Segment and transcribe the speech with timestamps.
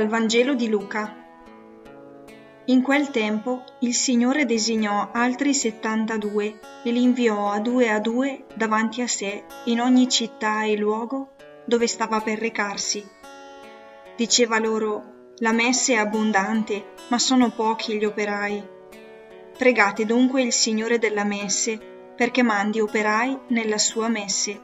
[0.00, 1.14] Dal Vangelo di Luca.
[2.64, 8.46] In quel tempo il Signore designò altri settantadue e li inviò a due a due
[8.54, 11.32] davanti a sé in ogni città e luogo
[11.66, 13.06] dove stava per recarsi.
[14.16, 18.66] Diceva loro, la messe è abbondante, ma sono pochi gli operai.
[19.58, 21.78] Pregate dunque il Signore della messe
[22.16, 24.58] perché mandi operai nella sua messe.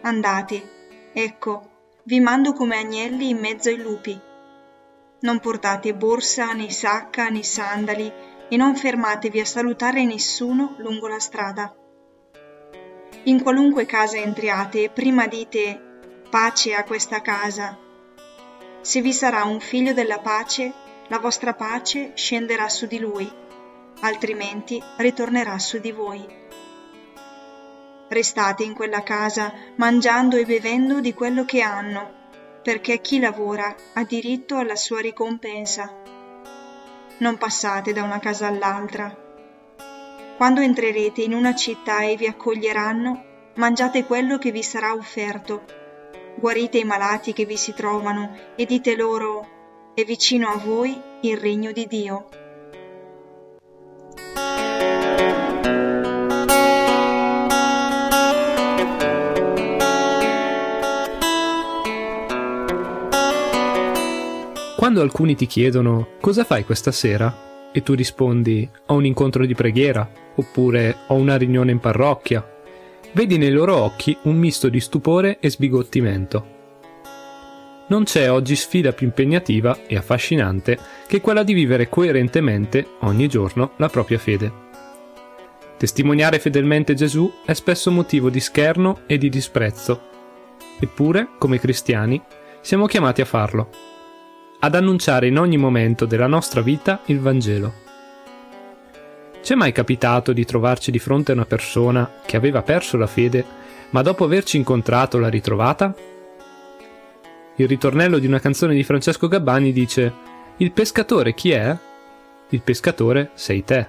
[0.00, 1.72] Andate, ecco,
[2.06, 4.20] vi mando come agnelli in mezzo ai lupi.
[5.20, 8.12] Non portate borsa, né sacca, né sandali,
[8.50, 11.74] e non fermatevi a salutare nessuno lungo la strada.
[13.24, 15.80] In qualunque casa entriate, prima dite
[16.28, 17.78] pace a questa casa.
[18.82, 20.72] Se vi sarà un figlio della pace,
[21.08, 23.30] la vostra pace scenderà su di lui,
[24.00, 26.43] altrimenti ritornerà su di voi.
[28.14, 32.12] Restate in quella casa, mangiando e bevendo di quello che hanno,
[32.62, 35.92] perché chi lavora ha diritto alla sua ricompensa.
[37.18, 39.12] Non passate da una casa all'altra.
[40.36, 43.24] Quando entrerete in una città e vi accoglieranno,
[43.56, 45.64] mangiate quello che vi sarà offerto.
[46.36, 51.36] Guarite i malati che vi si trovano e dite loro, è vicino a voi il
[51.36, 52.28] regno di Dio.
[64.76, 69.54] Quando alcuni ti chiedono cosa fai questa sera e tu rispondi ho un incontro di
[69.54, 72.44] preghiera oppure ho una riunione in parrocchia,
[73.12, 76.52] vedi nei loro occhi un misto di stupore e sbigottimento.
[77.86, 83.72] Non c'è oggi sfida più impegnativa e affascinante che quella di vivere coerentemente ogni giorno
[83.76, 84.62] la propria fede.
[85.78, 90.00] Testimoniare fedelmente Gesù è spesso motivo di scherno e di disprezzo.
[90.80, 92.20] Eppure, come cristiani,
[92.60, 93.92] siamo chiamati a farlo
[94.64, 97.82] ad annunciare in ogni momento della nostra vita il Vangelo.
[99.42, 103.06] Ci è mai capitato di trovarci di fronte a una persona che aveva perso la
[103.06, 103.44] fede,
[103.90, 105.94] ma dopo averci incontrato l'ha ritrovata?
[107.56, 110.12] Il ritornello di una canzone di Francesco Gabbani dice
[110.56, 111.76] Il pescatore chi è?
[112.48, 113.86] Il pescatore sei te.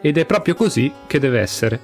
[0.00, 1.80] Ed è proprio così che deve essere.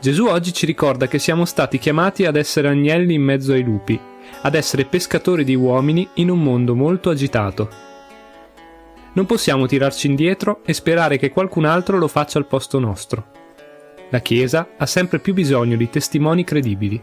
[0.00, 4.12] Gesù oggi ci ricorda che siamo stati chiamati ad essere agnelli in mezzo ai lupi
[4.42, 7.68] ad essere pescatori di uomini in un mondo molto agitato.
[9.14, 13.26] Non possiamo tirarci indietro e sperare che qualcun altro lo faccia al posto nostro.
[14.10, 17.00] La Chiesa ha sempre più bisogno di testimoni credibili,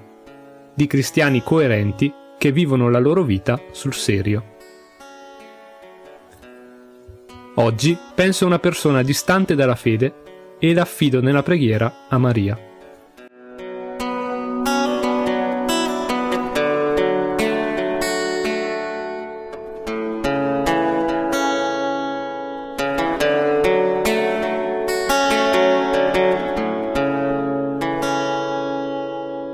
[0.73, 4.55] di cristiani coerenti che vivono la loro vita sul serio.
[7.55, 12.70] Oggi penso a una persona distante dalla fede e l'affido nella preghiera a Maria.